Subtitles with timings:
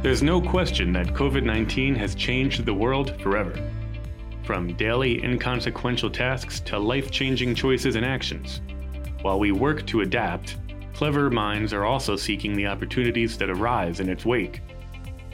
[0.00, 3.58] There's no question that COVID 19 has changed the world forever.
[4.44, 8.60] From daily inconsequential tasks to life changing choices and actions.
[9.22, 10.56] While we work to adapt,
[10.94, 14.62] clever minds are also seeking the opportunities that arise in its wake.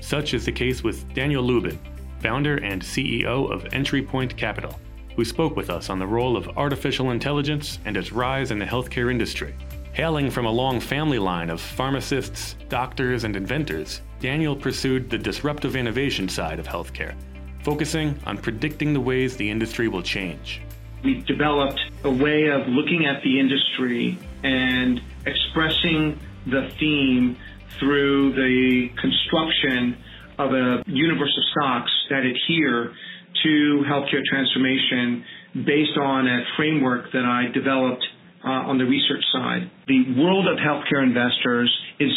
[0.01, 1.79] Such is the case with Daniel Lubin,
[2.21, 4.81] founder and CEO of Entry Point Capital,
[5.15, 8.65] who spoke with us on the role of artificial intelligence and its rise in the
[8.65, 9.55] healthcare industry.
[9.93, 15.77] Hailing from a long family line of pharmacists, doctors, and inventors, Daniel pursued the disruptive
[15.77, 17.15] innovation side of healthcare,
[17.63, 20.63] focusing on predicting the ways the industry will change.
[21.05, 27.37] We developed a way of looking at the industry and expressing the theme
[27.79, 30.03] through the construction
[30.39, 32.95] of a universe of stocks that adhere
[33.43, 35.23] to healthcare transformation
[35.67, 38.07] based on a framework that I developed
[38.43, 39.71] uh, on the research side.
[39.87, 42.11] The world of healthcare investors is,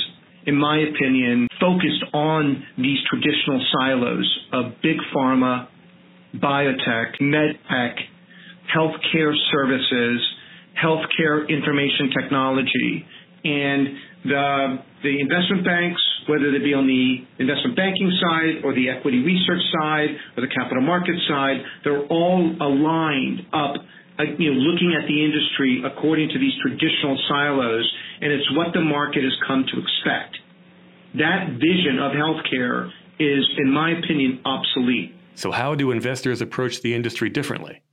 [0.47, 5.67] in my opinion, focused on these traditional silos of big pharma,
[6.35, 7.95] biotech, medtech,
[8.73, 10.21] healthcare services,
[10.81, 13.05] healthcare information technology,
[13.43, 13.87] and
[14.23, 19.23] the the investment banks, whether they be on the investment banking side or the equity
[19.23, 23.75] research side or the capital market side, they're all aligned up
[24.19, 28.73] Uh, you know, looking at the industry according to these traditional silos, and it's what
[28.73, 30.37] the market has come to expect.
[31.15, 35.15] That vision of healthcare is, in my opinion, obsolete.
[35.35, 37.83] So, how do investors approach the industry differently?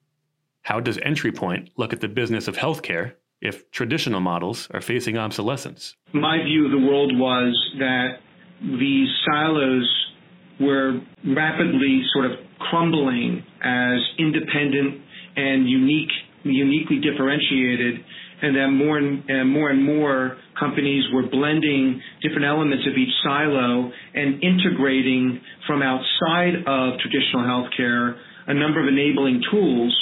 [0.63, 5.19] How does Entry Point look at the business of healthcare if traditional models are facing
[5.19, 5.95] obsolescence?
[6.15, 8.21] My view of the world was that
[8.63, 9.87] these silos
[10.59, 15.03] were rapidly sort of crumbling as independent
[15.37, 16.13] and unique,
[16.45, 18.01] uniquely differentiated,
[18.43, 23.13] and that more and, and more and more companies were blending different elements of each
[23.23, 29.95] silo and integrating from outside of traditional healthcare a number of enabling tools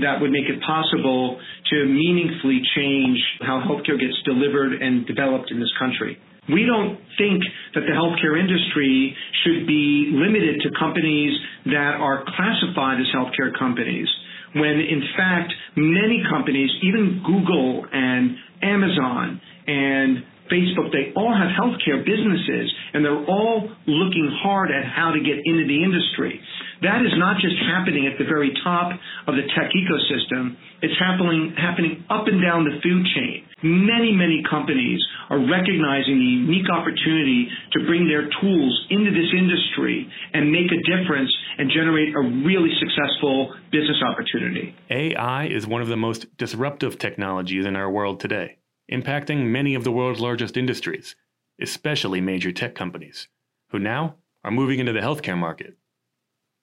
[0.00, 1.40] that would make it possible
[1.70, 6.18] to meaningfully change how healthcare gets delivered and developed in this country.
[6.48, 7.42] We don't think
[7.74, 9.14] that the healthcare industry
[9.44, 14.08] should be limited to companies that are classified as healthcare companies
[14.54, 22.04] when in fact many companies, even Google and Amazon and Facebook, they all have healthcare
[22.04, 26.40] businesses and they're all looking hard at how to get into the industry.
[26.82, 28.92] That is not just happening at the very top
[29.28, 30.56] of the tech ecosystem.
[30.80, 33.44] It's happening, happening up and down the food chain.
[33.62, 40.08] Many, many companies are recognizing the unique opportunity to bring their tools into this industry
[40.32, 44.74] and make a difference and generate a really successful business opportunity.
[44.88, 48.56] AI is one of the most disruptive technologies in our world today,
[48.90, 51.14] impacting many of the world's largest industries,
[51.60, 53.28] especially major tech companies,
[53.68, 55.76] who now are moving into the healthcare market.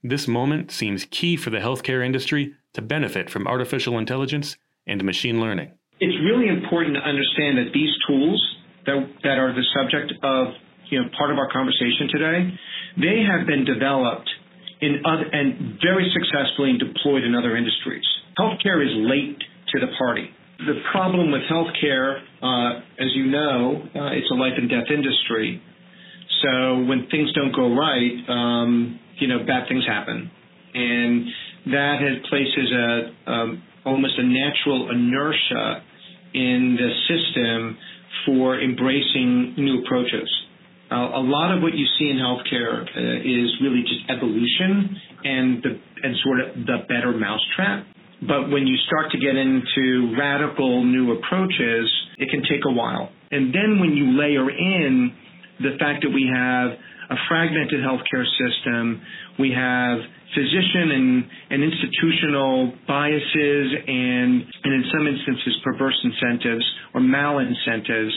[0.04, 5.42] This moment seems key for the healthcare industry to benefit from artificial intelligence and machine
[5.42, 5.72] learning.
[6.00, 8.38] It's really important to understand that these tools
[8.86, 10.54] that, that are the subject of
[10.90, 12.54] you know, part of our conversation today,
[13.02, 14.30] they have been developed
[14.82, 18.06] in other, and very successfully deployed in other industries.
[18.38, 19.42] Healthcare is late
[19.74, 20.30] to the party.
[20.60, 25.62] The problem with healthcare, uh, as you know, uh, it's a life and death industry.
[26.44, 30.30] So when things don't go right, um, you know, bad things happen.
[30.74, 31.26] And
[31.72, 35.82] that has places a um, almost a natural inertia
[36.34, 37.78] in the system
[38.26, 40.30] for embracing new approaches.
[40.92, 45.64] Uh, a lot of what you see in healthcare uh, is really just evolution and
[45.64, 47.88] the and sort of the better mousetrap.
[48.22, 53.10] But when you start to get into radical new approaches, it can take a while.
[53.32, 55.12] And then when you layer in
[55.60, 56.72] the fact that we have
[57.10, 59.02] a fragmented healthcare system.
[59.40, 60.00] We have
[60.36, 68.12] physician and, and institutional biases and, and in some instances perverse incentives or malincentives.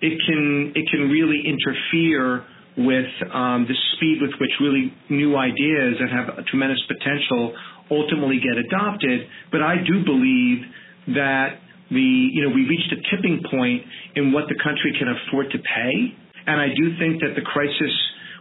[0.00, 2.44] It can, it can really interfere
[2.76, 7.54] with um, the speed with which really new ideas that have a tremendous potential
[7.90, 9.28] ultimately get adopted.
[9.52, 10.64] But I do believe
[11.14, 13.82] that the you know we reached a tipping point
[14.16, 17.92] in what the country can afford to pay, and I do think that the crisis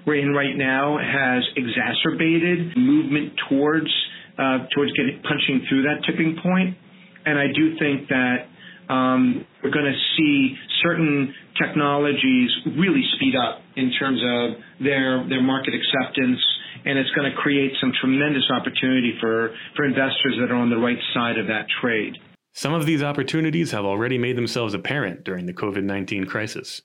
[0.06, 3.90] we're in right now has exacerbated movement towards
[4.38, 6.78] uh, towards getting punching through that tipping point.
[7.26, 8.50] And I do think that
[8.92, 15.42] um, we're going to see certain technologies really speed up in terms of their their
[15.42, 16.40] market acceptance,
[16.86, 20.78] and it's going to create some tremendous opportunity for for investors that are on the
[20.78, 22.18] right side of that trade.
[22.54, 26.82] Some of these opportunities have already made themselves apparent during the COVID 19 crisis.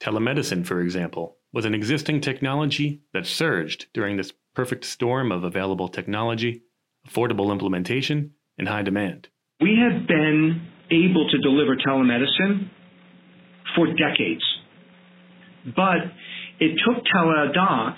[0.00, 5.88] Telemedicine, for example, was an existing technology that surged during this perfect storm of available
[5.88, 6.62] technology,
[7.06, 9.28] affordable implementation, and high demand.
[9.60, 12.68] We have been able to deliver telemedicine
[13.76, 14.42] for decades.
[15.64, 15.98] But
[16.58, 17.94] it took Teladoc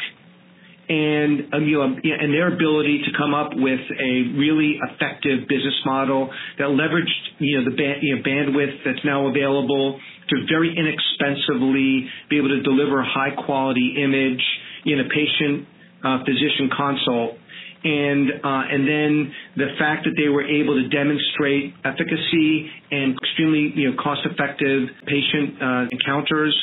[0.89, 6.31] and you know, and their ability to come up with a really effective business model
[6.59, 10.01] that leveraged you know the you know, bandwidth that's now available
[10.33, 14.43] to very inexpensively be able to deliver high quality image
[14.87, 15.69] in a patient
[16.03, 17.39] uh, physician consult.
[17.85, 19.13] And uh, and then
[19.57, 24.87] the fact that they were able to demonstrate efficacy and extremely you know cost effective
[25.03, 26.55] patient uh, encounters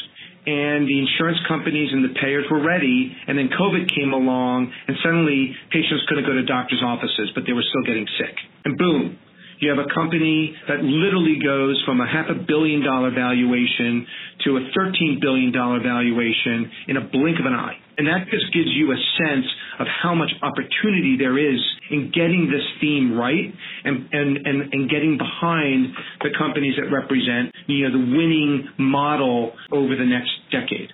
[0.48, 4.96] and the insurance companies and the payers were ready and then covid came along and
[5.04, 8.40] suddenly patients couldn't go to doctors offices but they were still getting sick.
[8.64, 9.20] And boom
[9.60, 14.08] you have a company that literally goes from a half a billion dollar valuation
[14.46, 17.76] to a $13 billion valuation in a blink of an eye.
[17.98, 19.46] And that just gives you a sense
[19.80, 21.60] of how much opportunity there is
[21.92, 23.54] in getting this theme right
[23.84, 29.52] and, and, and, and getting behind the companies that represent you know, the winning model
[29.72, 30.94] over the next decade.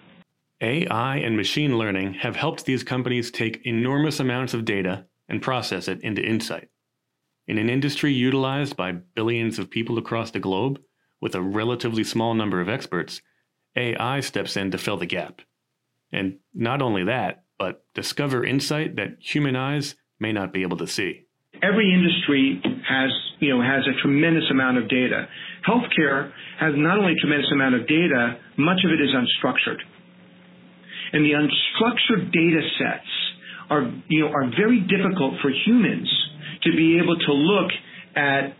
[0.61, 5.87] AI and machine learning have helped these companies take enormous amounts of data and process
[5.87, 6.69] it into insight.
[7.47, 10.79] In an industry utilized by billions of people across the globe,
[11.21, 13.21] with a relatively small number of experts,
[13.75, 15.41] AI steps in to fill the gap.
[16.11, 20.87] And not only that, but discover insight that human eyes may not be able to
[20.87, 21.25] see.
[21.61, 25.27] Every industry has, you know, has a tremendous amount of data.
[25.67, 29.81] Healthcare has not only a tremendous amount of data, much of it is unstructured.
[31.13, 33.11] And the unstructured data sets
[33.69, 36.09] are, you know, are very difficult for humans
[36.65, 37.71] to be able to look
[38.15, 38.55] at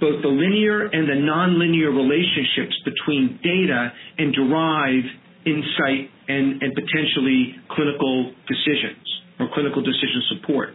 [0.00, 5.04] both the linear and the nonlinear relationships between data and derive
[5.46, 9.04] insight and, and potentially clinical decisions
[9.40, 10.70] or clinical decision support.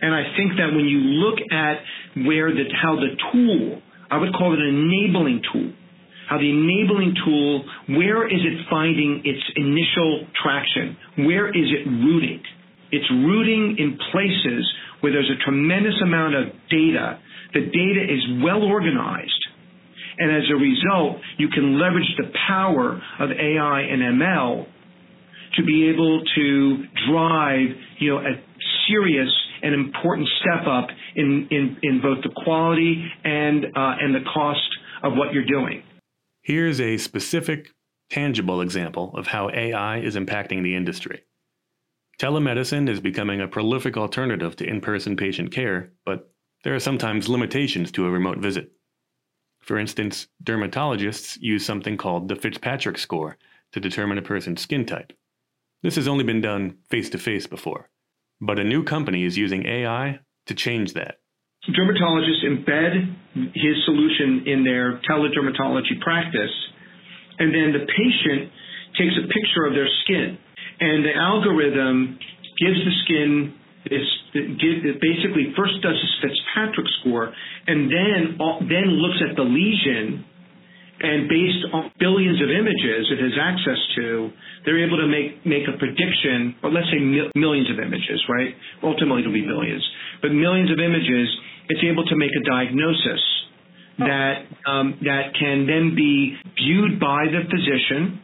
[0.00, 1.78] And I think that when you look at
[2.26, 5.72] where the, how the tool, I would call it an enabling tool,
[6.28, 7.64] how the enabling tool,
[7.96, 10.96] where is it finding its initial traction?
[11.26, 12.42] Where is it rooting?
[12.94, 14.62] It's rooting in places
[15.00, 17.18] where there's a tremendous amount of data
[17.54, 19.30] the data is well organized.
[20.18, 24.66] And as a result, you can leverage the power of AI and ML
[25.56, 27.68] to be able to drive,
[28.00, 28.34] you know, a
[28.88, 29.30] serious
[29.62, 34.68] and important step up in, in, in both the quality and, uh, and the cost
[35.02, 35.82] of what you're doing.
[36.42, 37.70] Here's a specific,
[38.10, 41.22] tangible example of how AI is impacting the industry.
[42.18, 46.30] Telemedicine is becoming a prolific alternative to in person patient care, but
[46.62, 48.72] there are sometimes limitations to a remote visit.
[49.60, 53.36] For instance, dermatologists use something called the Fitzpatrick score
[53.72, 55.12] to determine a person's skin type.
[55.82, 57.90] This has only been done face to face before,
[58.40, 61.18] but a new company is using AI to change that.
[61.68, 63.16] Dermatologists embed
[63.54, 66.52] his solution in their teledermatology practice,
[67.38, 68.52] and then the patient
[68.98, 70.38] takes a picture of their skin,
[70.80, 72.18] and the algorithm
[72.58, 73.54] gives the skin
[73.84, 77.32] this it basically first does a Fitzpatrick score
[77.66, 80.24] and then then looks at the lesion
[81.00, 84.30] and based on billions of images it has access to,
[84.64, 87.02] they're able to make make a prediction, or let's say
[87.34, 88.54] millions of images, right?
[88.82, 89.84] Ultimately, it'll be billions,
[90.22, 91.28] but millions of images.
[91.68, 93.22] It's able to make a diagnosis
[93.98, 98.23] that um, that can then be viewed by the physician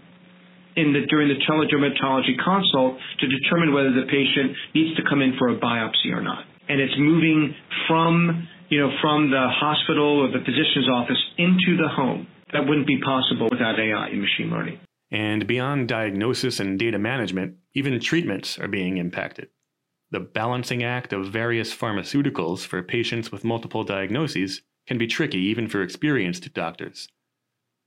[0.76, 5.34] in the, during the teledermatology consult to determine whether the patient needs to come in
[5.38, 6.44] for a biopsy or not.
[6.68, 7.54] And it's moving
[7.88, 12.26] from, you know, from the hospital or the physician's office into the home.
[12.52, 14.80] That wouldn't be possible without AI and machine learning.
[15.10, 19.48] And beyond diagnosis and data management, even treatments are being impacted.
[20.12, 25.68] The balancing act of various pharmaceuticals for patients with multiple diagnoses can be tricky even
[25.68, 27.08] for experienced doctors.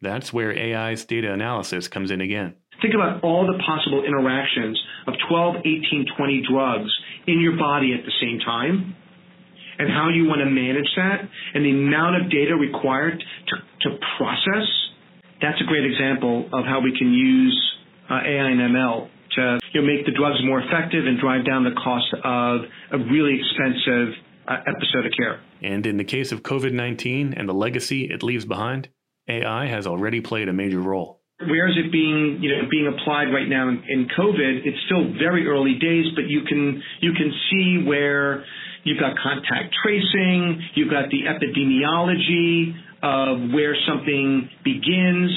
[0.02, 2.56] That's where AI's data analysis comes in again.
[2.84, 4.76] Think about all the possible interactions
[5.08, 6.92] of 12, 18, 20 drugs
[7.28, 8.94] in your body at the same time
[9.80, 11.24] and how you want to manage that
[11.56, 13.56] and the amount of data required to,
[13.88, 14.68] to process.
[15.42, 17.56] That's a great example of how we can use
[18.12, 19.08] uh, AI and ML
[19.40, 23.00] to you know, make the drugs more effective and drive down the cost of a
[23.00, 24.12] really expensive
[24.46, 25.40] uh, episode of care.
[25.62, 28.90] And in the case of COVID 19 and the legacy it leaves behind,
[29.30, 33.34] AI has already played a major role where is it being you know being applied
[33.34, 34.66] right now in, in COVID?
[34.66, 38.46] It's still very early days, but you can you can see where
[38.84, 45.32] you've got contact tracing, you've got the epidemiology of where something begins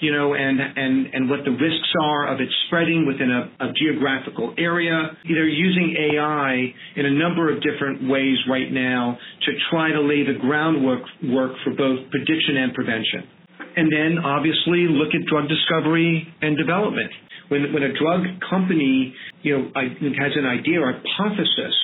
[0.00, 3.72] you know, and, and, and what the risks are of it spreading within a, a
[3.76, 5.10] geographical area.
[5.28, 10.24] They're using AI in a number of different ways right now to try to lay
[10.24, 13.39] the groundwork work for both prediction and prevention.
[13.76, 17.10] And then obviously look at drug discovery and development.
[17.48, 21.74] When, when a drug company, you know, has an idea or hypothesis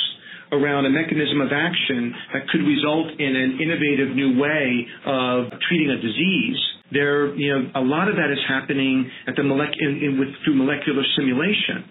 [0.52, 5.90] around a mechanism of action that could result in an innovative new way of treating
[5.90, 6.59] a disease,
[6.93, 10.28] there, you know, a lot of that is happening at the molec- in, in, with,
[10.45, 11.83] through molecular simulation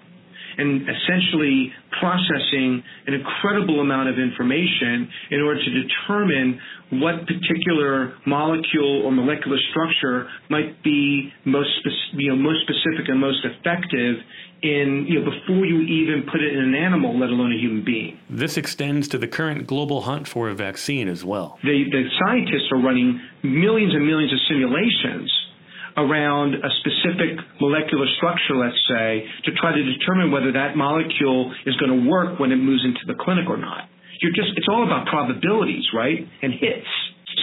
[0.58, 6.60] and essentially processing an incredible amount of information in order to determine
[6.92, 11.70] what particular molecule or molecular structure might be most,
[12.14, 14.18] you know, most specific and most effective
[14.62, 17.84] in, you know, before you even put it in an animal, let alone a human
[17.84, 18.20] being.
[18.30, 21.60] This extends to the current global hunt for a vaccine as well.
[21.64, 25.32] The, the scientists are running millions and millions of simulations
[25.98, 31.76] around a specific molecular structure, let's say, to try to determine whether that molecule is
[31.78, 33.88] going to work when it moves into the clinic or not.
[34.22, 36.20] You're just, it's all about probabilities, right?
[36.42, 36.88] And hits.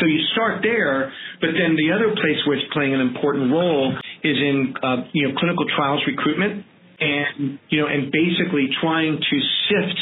[0.00, 3.92] So you start there, but then the other place where it's playing an important role
[4.24, 6.64] is in, uh, you know, clinical trials recruitment
[7.00, 9.36] and, you know, and basically trying to
[9.68, 9.98] sift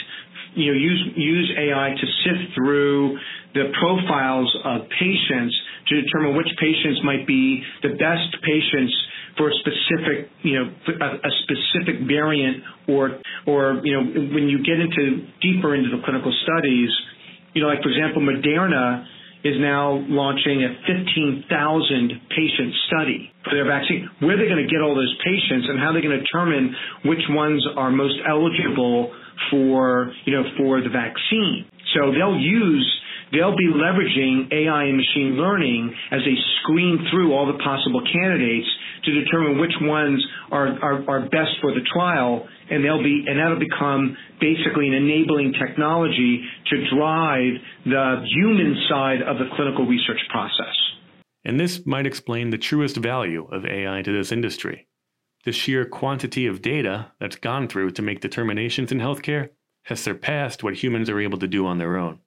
[0.54, 3.18] you know, use use AI to sift through
[3.54, 5.54] the profiles of patients
[5.88, 8.94] to determine which patients might be the best patients
[9.36, 14.02] for a specific, you know, a, specific variant or, or, you know,
[14.34, 16.90] when you get into deeper into the clinical studies,
[17.54, 19.06] you know, like for example, Moderna
[19.42, 21.48] is now launching a 15,000
[22.28, 24.08] patient study for their vaccine.
[24.20, 26.20] Where are they going to get all those patients and how are they going to
[26.20, 26.74] determine
[27.06, 29.12] which ones are most eligible
[29.50, 31.64] for, you know, for the vaccine?
[31.96, 32.84] So they'll use
[33.32, 38.66] they'll be leveraging AI and machine learning as they screen through all the possible candidates
[39.04, 43.38] to determine which ones are, are, are best for the trial, and they'll be and
[43.38, 47.54] that'll become basically an enabling technology to drive
[47.86, 50.74] the human side of the clinical research process.
[51.44, 54.88] And this might explain the truest value of AI to this industry.
[55.44, 59.48] The sheer quantity of data that's gone through to make determinations in healthcare
[59.84, 62.20] has surpassed what humans are able to do on their own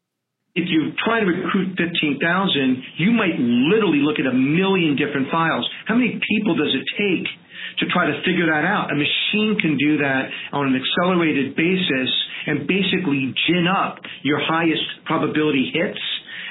[0.54, 2.22] if you try to recruit 15,000,
[3.02, 5.66] you might literally look at a million different files.
[5.90, 7.26] How many people does it take
[7.82, 8.94] to try to figure that out?
[8.94, 12.10] A machine can do that on an accelerated basis
[12.46, 16.02] and basically gin up your highest probability hits.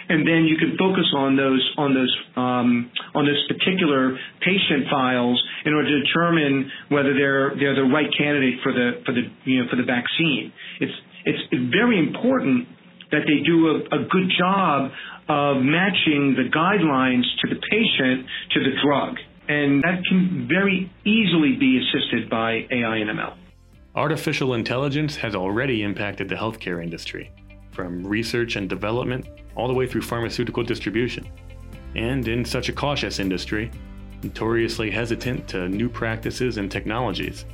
[0.08, 5.40] And then you can focus on those on those um, on those particular patient files
[5.64, 9.62] in order to determine whether they're they're the right candidate for the for the you
[9.62, 10.52] know for the vaccine.
[10.82, 10.92] It's
[11.24, 12.66] it's very important
[13.12, 14.90] that they do a, a good job
[15.28, 19.16] of matching the guidelines to the patient to the drug.
[19.48, 23.36] And that can very easily be assisted by AI and ML.
[23.94, 27.30] Artificial intelligence has already impacted the healthcare industry,
[27.72, 31.28] from research and development all the way through pharmaceutical distribution.
[31.94, 33.70] And in such a cautious industry,
[34.22, 37.44] notoriously hesitant to new practices and technologies,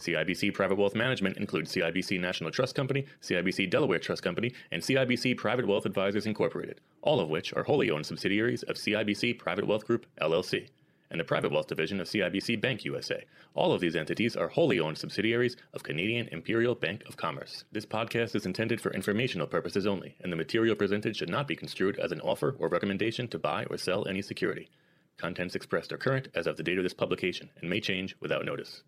[0.00, 5.36] CIBC Private Wealth Management includes CIBC National Trust Company, CIBC Delaware Trust Company, and CIBC
[5.36, 9.86] Private Wealth Advisors Incorporated, all of which are wholly owned subsidiaries of CIBC Private Wealth
[9.86, 10.68] Group, LLC,
[11.10, 13.22] and the Private Wealth Division of CIBC Bank USA.
[13.54, 17.64] All of these entities are wholly owned subsidiaries of Canadian Imperial Bank of Commerce.
[17.70, 21.56] This podcast is intended for informational purposes only, and the material presented should not be
[21.56, 24.70] construed as an offer or recommendation to buy or sell any security.
[25.18, 28.46] Contents expressed are current as of the date of this publication and may change without
[28.46, 28.82] notice.